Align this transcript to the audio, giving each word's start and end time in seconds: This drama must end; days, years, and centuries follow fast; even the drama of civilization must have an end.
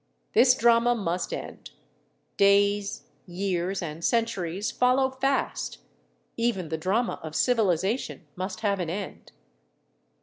This 0.33 0.55
drama 0.55 0.95
must 0.95 1.31
end; 1.31 1.69
days, 2.35 3.03
years, 3.27 3.83
and 3.83 4.03
centuries 4.03 4.71
follow 4.71 5.11
fast; 5.11 5.77
even 6.37 6.69
the 6.69 6.75
drama 6.79 7.19
of 7.21 7.35
civilization 7.35 8.25
must 8.35 8.61
have 8.61 8.79
an 8.79 8.89
end. 8.89 9.31